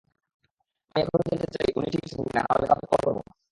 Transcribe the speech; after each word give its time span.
আমি 0.95 0.99
এখনই 1.01 1.25
জানতে 1.29 1.47
চাই 1.55 1.67
উনি 1.77 1.87
ঠিক 1.93 2.03
আছেন 2.05 2.21
কিনা 2.25 2.41
নাহলে 2.41 2.65
কাউকে 2.69 2.87
কল 2.91 3.01
করব 3.05 3.17
না। 3.17 3.31